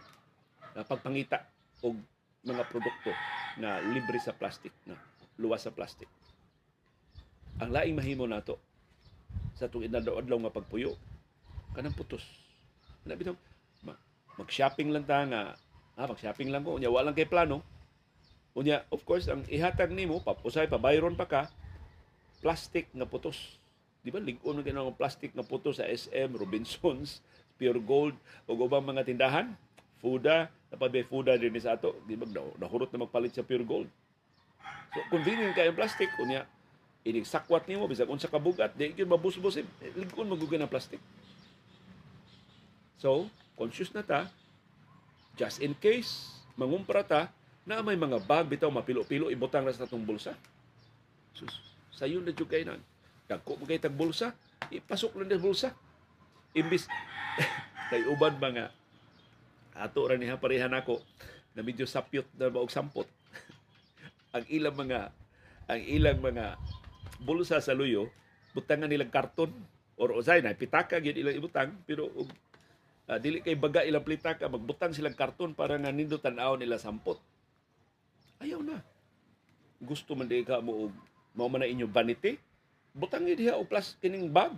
[0.73, 1.45] uh, pagpangita
[1.85, 2.01] og
[2.41, 3.13] mga produkto
[3.61, 4.97] na libre sa plastic, na
[5.37, 6.09] luwas sa plastic.
[7.61, 8.57] Ang laing mahimo nato
[9.61, 10.97] sa itong inadlaw nga pagpuyo,
[11.77, 12.25] kanang putos.
[13.05, 13.37] Na bitaw,
[14.41, 15.53] mag-shopping lang ta nga,
[16.01, 17.61] ah, mag-shopping lang ko, unya walang kay plano.
[18.57, 21.43] Unya, of course, ang ihatag nimo, papusay, pabayron pa ka,
[22.41, 23.62] plastic nga putos
[24.03, 27.23] Di ba, ligon na ng plastic na puto sa SM, Robinsons,
[27.59, 28.19] Pure Gold,
[28.51, 29.55] o ubang mga tindahan.
[30.03, 31.95] Fuda, napabay Fuda din sa ato.
[32.11, 32.27] Di ba,
[32.59, 33.89] nahurot na magpalit sa Pure Gold.
[34.93, 36.11] So, convenient kayo plastic.
[36.19, 36.43] Kunya,
[37.07, 39.67] inig sakwat nimo bisag unsa ka bugat, di gyud mabusbos eh,
[39.99, 41.03] ligon magugan ng plastic.
[42.99, 43.27] So,
[43.59, 44.31] conscious na ta,
[45.35, 47.31] just in case mangumpra ta,
[47.63, 50.35] na may mga bag bitaw mapilo-pilo ibutang na sa atong bulsa.
[51.35, 51.51] Sus,
[51.95, 52.79] sayo na jud kay nan.
[53.33, 54.37] Dagko mo kay tag bulsa,
[54.69, 55.69] ipasok lang sa bulsa.
[56.53, 56.85] Imbis
[57.91, 58.69] kay uban mga
[59.73, 61.01] ato ra niha pareha nako
[61.57, 63.09] na medyo sapyot na og sampot.
[64.37, 65.09] ang ilang mga
[65.65, 66.61] ang ilang mga
[67.25, 68.13] bulsa sa luyo
[68.53, 69.49] butangan nilang karton
[69.97, 72.29] or usay na pitaka gyud ilang ibutang pero og
[73.09, 77.17] uh, dili kay baga ilang pitaka magbutang silang karton para nga nindo tan-aw nila sampot.
[78.45, 78.85] Ayaw na.
[79.81, 80.93] Gusto man di ka mo
[81.33, 82.37] mao man na inyo vanity
[82.93, 84.53] butang diha o plus kining bag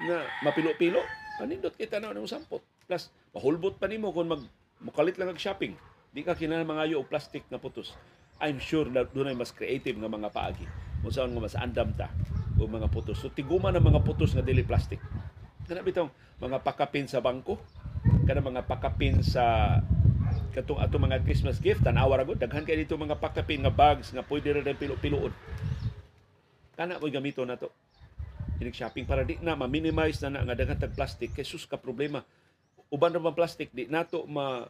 [0.00, 1.00] na mapilo-pilo.
[1.36, 2.64] Panindot kita na ng sampot.
[2.88, 4.42] Plus mahulbot pa nimo kung mag
[4.80, 5.76] mukalit lang og shopping.
[6.12, 7.92] Di ka kinahanglan mangayo og plastic na putos.
[8.40, 10.64] I'm sure na dunay mas creative nga mga paagi.
[11.04, 12.08] Kung saan nga mas andam ta
[12.56, 13.20] o mga putos.
[13.20, 15.00] So tiguman ang mga putos nga dili plastic.
[15.68, 16.08] Kana bitong
[16.40, 17.60] mga pakapin sa bangko?
[18.24, 19.76] Kana mga pakapin sa
[20.56, 21.84] katong ato mga Christmas gift?
[21.84, 25.32] Tanawa ra daghan kay dito mga pakapin nga bags nga pwede ra pilo-piloon
[26.76, 27.72] kana mo gamito na to.
[28.60, 31.80] Inig shopping para di na ma-minimize na na nga daghan tag plastic kay sus ka
[31.80, 32.22] problema.
[32.92, 34.68] Uban ra plastic di nato ma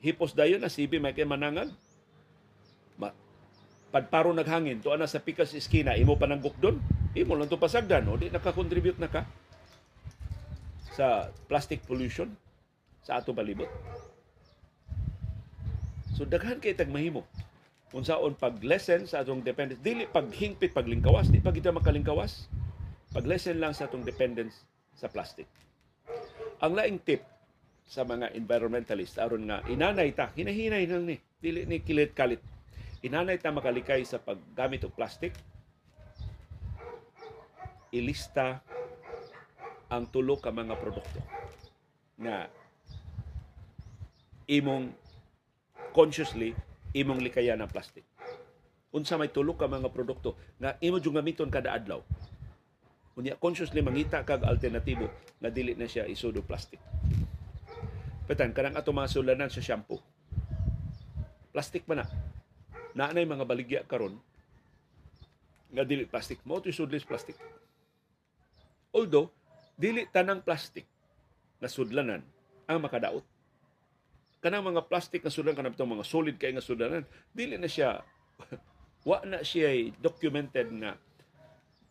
[0.00, 1.68] hipos dayon na sibi may kay manangag
[2.96, 3.12] ma
[3.90, 6.78] padparo naghangin to ana sa pikas iskina imo pa nang gukdon
[7.16, 9.26] imo lang to pasagdan o di naka-contribute na ka
[10.96, 12.32] sa plastic pollution
[13.04, 13.68] sa ato palibot.
[16.16, 17.28] So daghan kay tag mahimo
[17.94, 19.78] unsaon pag lesson sa atong dependence.
[19.78, 22.50] Dili paghingpit paglingkawas di pa kita makalingkawas.
[23.14, 25.46] Pag lesson lang sa atong dependence sa plastic.
[26.58, 27.22] Ang laing tip
[27.86, 32.42] sa mga environmentalist aron nga inanay ta hinahinay nang ni dili ni kilit kalit.
[33.06, 35.30] Inanay ta makalikay sa paggamit og plastic.
[37.94, 38.58] Ilista
[39.86, 41.22] ang tulo ka mga produkto
[42.18, 42.50] na
[44.50, 44.90] imong
[45.94, 46.56] consciously
[46.96, 48.08] imong likayan ng plastic.
[48.96, 52.00] Unsa may tulo ka mga produkto nga imo jud gamiton kada adlaw.
[53.16, 56.80] Unya consciously mangita kag alternatibo nga dili na siya isudo plastic.
[58.24, 60.00] Petan kanang ato mga sulanan sa shampoo.
[61.52, 62.06] Plastic man na.
[62.96, 64.16] Naanay mga baligya karon
[65.76, 67.36] nga dili plastic mo to isudlis plastic.
[68.96, 69.28] Although
[69.76, 70.88] dili tanang plastic
[71.60, 72.24] nga sudlanan
[72.64, 73.35] ang makadaot.
[74.46, 77.02] Kanang mga plastic nga sudlanan kanang mga solid kay nga sudlanan,
[77.34, 77.98] dili na siya
[79.10, 80.94] wa na siya documented nga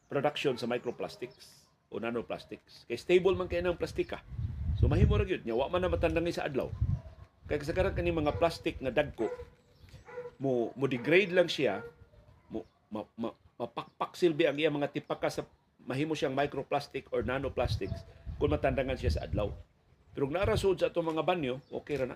[0.08, 2.88] production sa microplastics o nanoplastics.
[2.88, 4.24] Kay stable man kay ng plastika.
[4.80, 6.72] So mahimo ra gyud nya wa man na matandangi sa adlaw.
[7.52, 9.28] Kay kasagaran kani mga plastic nga dagko
[10.40, 11.84] mo mo degrade lang siya
[12.48, 15.44] mo ma, ma, mapakpak silbi ang iya mga tipaka sa
[15.84, 18.08] mahimo siyang microplastic or nanoplastics
[18.40, 19.52] kung matandangan siya sa adlaw.
[20.16, 22.16] Pero kung narasod sa itong mga banyo, okay ra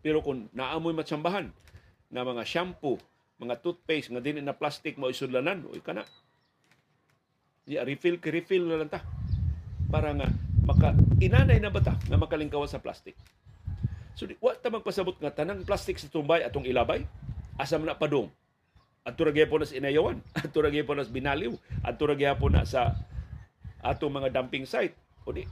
[0.00, 1.52] Pero kung naamoy matsambahan
[2.10, 2.96] nga mga shampoo,
[3.40, 6.04] mga toothpaste nga din na plastic mo isudlanan, uy kana.
[7.68, 9.04] Yeah, refill refill na lang ta.
[9.92, 10.28] Para nga
[10.64, 13.16] maka inanay na bata nga makalingkawan sa plastic.
[14.16, 17.04] So di, wa ta magpasabot nga tanang plastic sa tumbay atong ilabay.
[17.60, 18.28] Asam na padong.
[19.00, 22.52] Adto ra gyapon na sa inayawan, adto ra gyapon na sa binaliw, adto ra gyapon
[22.52, 22.96] na sa
[23.80, 24.92] atong mga dumping site.
[25.24, 25.44] O di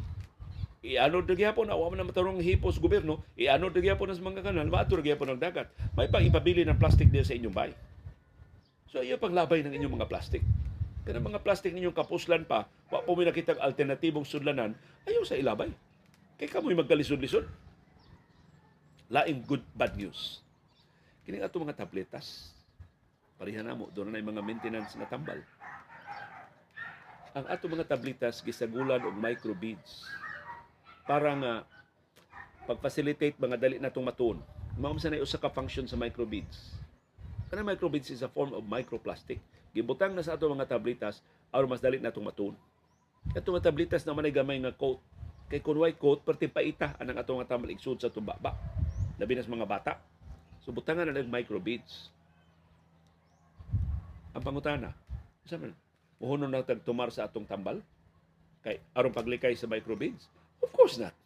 [0.82, 4.68] iano ra gyapon na wa man matarong hipos gobyerno, iano ra gyapon sa mga kanal,
[4.70, 5.70] maato gyapon ang dagat.
[5.98, 7.72] May pang ipabili ng plastic diya sa inyong bay.
[8.88, 10.42] So iyo pang labay ng inyong mga plastic.
[11.02, 14.76] Kana mga plastic ninyong kapuslan pa, wa po may alternatibong sudlanan,
[15.08, 15.72] ayaw sa ilabay.
[16.38, 17.48] Kay kamoy magkalisod-lisod.
[19.08, 20.44] Laing good bad news.
[21.24, 22.52] Kini ato mga tabletas,
[23.38, 25.38] Parihan na mo, doon na mga maintenance nga tambal.
[27.38, 30.10] Ang ato mga tablitas gisagulan og microbeads
[31.08, 31.52] para nga
[32.68, 34.44] pag-facilitate mga dali natong matuon.
[34.76, 36.76] Mao sa usa ka function sa microbeads.
[37.48, 39.40] Kana microbeads is a form of microplastic.
[39.72, 42.54] Gibutang na sa ato mga tablitas aron mas dali natong matuon.
[43.32, 45.00] Kato mga tablitas na manay gamay nga coat.
[45.48, 48.52] Kay kun way coat perti paita anang ato nga tambal igsud sa tumbaba.
[49.16, 49.96] Labi na sa mga bata.
[50.60, 52.12] So butangan na ng microbeads
[54.36, 54.92] ang pangutana.
[55.48, 55.72] Sa man,
[56.20, 57.80] muhunon na tagtumar sa atong tambal?
[58.60, 60.28] Kay aron paglikay sa microbeads?
[60.68, 61.16] Of course not.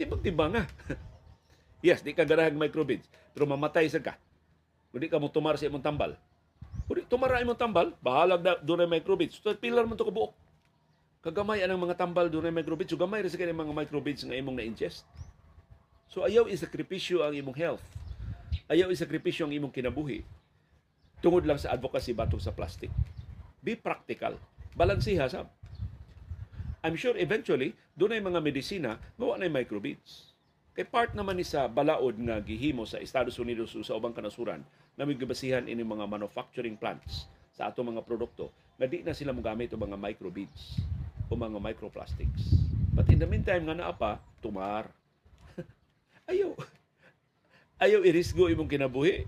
[0.00, 0.64] Timbang-timbang nga.
[1.86, 3.04] yes, di ka garahag microbeads,
[3.36, 4.16] pero mamatay sa ka.
[4.88, 6.16] Kung di ka mo tumar sa imong tambal.
[6.88, 9.40] Kung di tumara imong tambal, bahalag na doon ay microbeads.
[9.44, 10.32] So, pilar man to kabuok.
[11.20, 12.96] Kagamay anang mga tambal doon ay microbeads.
[12.96, 15.04] So, gamay rin sa mga microbeads nga imong na-ingest.
[16.08, 17.84] So, ayaw isakripisyo ang imong health.
[18.72, 20.24] Ayaw isakripisyo ang imong kinabuhi
[21.24, 22.92] tungod lang sa advocacy batok sa plastic.
[23.64, 24.36] Be practical.
[24.76, 25.48] Balansiha sa
[26.86, 30.30] I'm sure eventually, doon ay mga medisina, gawa na microbeads.
[30.78, 34.62] Kay part naman ni sa balaod nga gihimo sa Estados Unidos o sa ubang kanasuran
[34.94, 39.34] na may gabasihan ini mga manufacturing plants sa ato mga produkto nga di na sila
[39.34, 40.78] mogamit o mga microbeads
[41.26, 42.62] o mga microplastics.
[42.94, 44.86] But in the meantime nga naa pa, tumar.
[46.30, 46.54] ayaw.
[47.82, 49.26] Ayaw irisgo imong kinabuhi.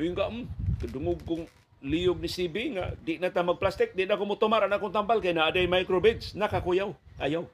[0.00, 0.46] Ngayon ka, mm,
[0.80, 1.44] kadungog kong
[1.84, 4.90] liyog ni CB nga di na ta magplastic, di na ko mo tumar na akong
[4.90, 6.96] tambal kay naa day microbeads, nakakuyaw.
[7.20, 7.44] Ayaw.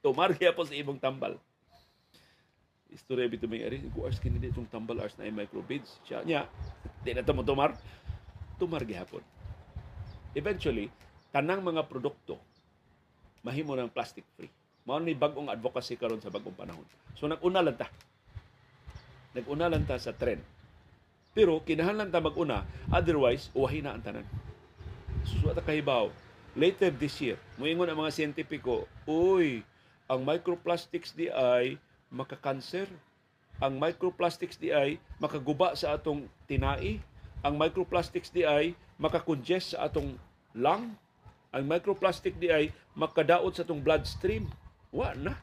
[0.00, 1.36] Tumar kaya po sa ibong tambal.
[2.88, 6.00] Istorya bito may ari, ko ars kini itong tambal ars na microbeads.
[6.08, 6.48] Siya niya,
[7.04, 7.76] di na ta mo tumar.
[8.56, 9.20] Tumar gihapon.
[10.32, 10.88] Eventually,
[11.28, 12.40] tanang mga produkto
[13.44, 14.50] mahimo ng plastic free.
[14.88, 16.84] Mao ni bagong advocacy karon sa bagong panahon.
[17.12, 17.92] So nag-una lang ta.
[19.36, 20.40] Nag-una lang ta sa trend
[21.30, 24.26] pero kinahanglan ta mag-una, otherwise uwahin na ang tanan.
[25.22, 26.10] Susuwa ta kahibaw.
[26.58, 29.62] Later this year, muingon ang mga siyentipiko, uy,
[30.10, 31.78] ang microplastics di ay
[32.10, 32.90] makakanser.
[33.62, 36.98] Ang microplastics di ay makaguba sa atong tinai.
[37.46, 40.18] Ang microplastics di ay makakongest sa atong
[40.58, 40.98] lung.
[41.54, 44.50] Ang microplastic di ay makadaot sa atong bloodstream.
[44.90, 45.38] Wa na.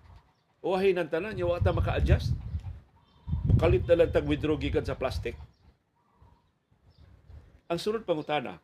[0.60, 2.36] Uwahin ang tanan, wa ta maka-adjust.
[3.47, 5.39] Makalit na lang tag-withdraw gikan sa plastic
[7.68, 8.60] ang sunod pangutana,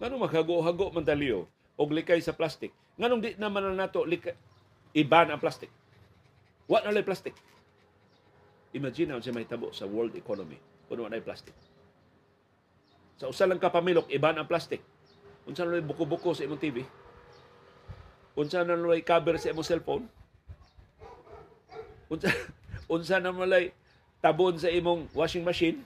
[0.00, 1.44] nganong maghago-hago man taliyo
[1.76, 2.72] og likay sa plastic?
[2.96, 4.32] Nganong di naman na nato likay,
[4.96, 5.68] iban ang plastic?
[6.64, 7.36] What na lay plastic?
[8.74, 10.58] Imagine ang may tabo sa world economy
[10.88, 11.54] kung wala plastic.
[13.20, 14.82] Sa usa lang kapamilok, iban ang plastic.
[15.44, 16.82] Unsa na buko-buko sa imong TV?
[18.34, 20.04] Unsa na lay cover sa imong cellphone?
[22.10, 22.32] Unsa
[22.92, 23.70] unsa na lay
[24.18, 25.84] tabon sa imong washing machine?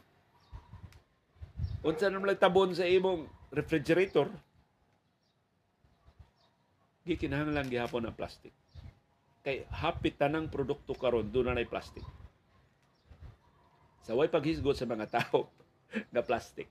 [1.89, 4.29] Unsa naman tabon sa imong refrigerator,
[7.09, 8.53] gikinahanglan gihapon ang plastic.
[9.41, 12.05] Kay hapit tanang produkto karon do na plastic.
[14.05, 15.49] Sa way paghisgot sa mga tao
[16.13, 16.69] nga plastic.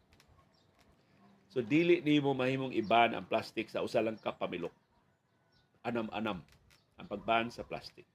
[1.49, 4.73] So dili nimo mahimong iban ang plastic sa usa lang ka pamilok.
[5.81, 6.45] Anam-anam
[7.01, 8.05] ang pagban sa plastic.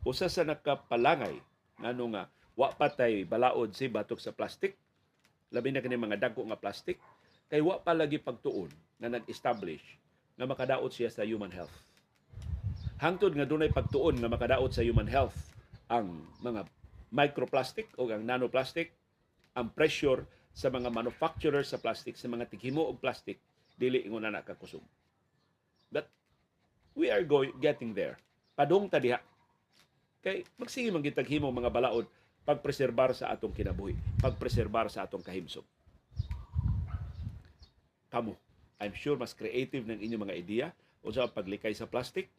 [0.00, 1.36] Usa sa nakapalangay
[1.76, 2.24] ngano nga
[2.56, 4.72] wa patay balaod si batok sa plastic
[5.52, 7.00] labi na kini mga dagko nga plastic
[7.48, 8.68] kay wa pa lagi pagtuon
[9.00, 9.82] na nag-establish
[10.38, 11.72] nga makadaot siya sa human health.
[12.98, 15.34] hangtod nga dunay pagtuon nga makadaot sa human health
[15.88, 16.66] ang mga
[17.08, 18.92] microplastic o ang nanoplastic,
[19.56, 23.40] ang pressure sa mga manufacturer sa plastic, sa mga tighimo og plastic,
[23.78, 24.84] dili ingon na nakakusog.
[25.88, 26.10] But
[26.92, 28.20] we are going getting there.
[28.58, 29.22] Padung ta diha.
[30.20, 32.10] Kay magsige man gitag himo mga balaod
[32.48, 33.92] pagpreserbar sa atong kinabuhi,
[34.24, 35.68] pagpreserbar sa atong kahimsog.
[38.08, 38.40] Kamo,
[38.80, 40.68] I'm sure mas creative ng inyong mga ideya
[41.04, 42.32] unsa ang paglikay sa plastic.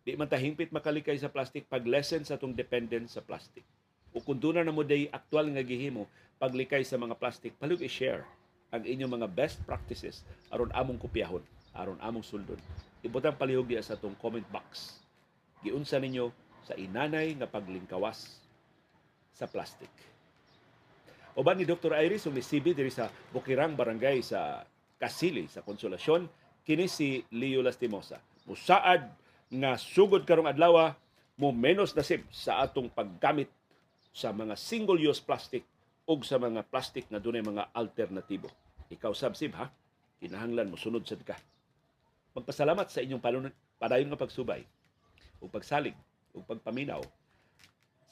[0.00, 3.60] Di man ta hingpit makalikay sa plastic pag lessen sa atong dependence sa plastic.
[4.16, 6.08] O kung doon na mo day aktual nga gihimo
[6.40, 8.24] paglikay sa mga plastic, palug i-share
[8.72, 11.44] ang inyong mga best practices aron among kopyahon,
[11.76, 12.56] aron among suldon.
[13.04, 14.96] Ibutang palihog diya sa atong comment box.
[15.60, 16.32] Giunsa ninyo
[16.64, 18.39] sa inanay nga paglingkawas
[19.34, 19.90] sa plastic.
[21.38, 21.94] Uban ni Dr.
[21.94, 24.66] Iris ug ni CB diri sa Bukirang Barangay sa
[25.00, 26.28] Kasili sa Konsolasyon
[26.66, 28.20] kini si Leo Lastimosa.
[28.44, 29.08] Musaad
[29.50, 30.92] nga sugod karong adlaw
[31.40, 33.48] mo menos nasib sa atong paggamit
[34.12, 35.64] sa mga single-use plastic
[36.04, 38.50] ug sa mga plastic nga dunay mga alternatibo.
[38.90, 39.70] Ikaw sabsib ha,
[40.18, 41.38] kinahanglan mo sunod sad ka.
[42.34, 44.66] Magpasalamat sa inyong palunod, padayon nga pagsubay
[45.40, 45.96] ug pagsalig
[46.36, 47.00] ug pagpaminaw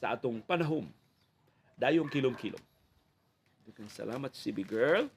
[0.01, 0.87] sa atong panahom
[1.79, 2.59] dayong kilom-kilom.
[3.87, 5.07] Salamat CB girl.